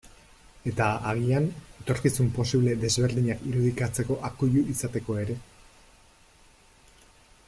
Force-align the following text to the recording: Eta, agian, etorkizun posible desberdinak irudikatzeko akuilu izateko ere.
Eta, 0.69 0.85
agian, 1.09 1.43
etorkizun 1.83 2.31
posible 2.37 2.73
desberdinak 2.85 3.45
irudikatzeko 3.51 4.19
akuilu 4.31 4.65
izateko 4.77 5.19
ere. 5.27 5.37